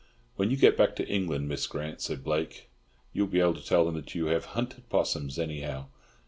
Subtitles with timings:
[0.35, 2.71] "When you go back to England, Miss Grant," said Blake,
[3.13, 5.89] "you will be able to tell them that you have hunted 'possums, anyhow.